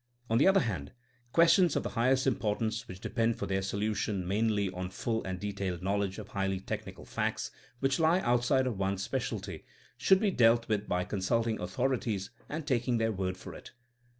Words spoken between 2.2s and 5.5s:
im portance which depend for their solution mainly on full and